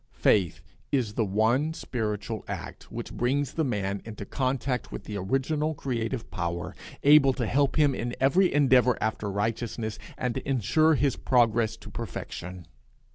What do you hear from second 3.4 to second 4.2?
the man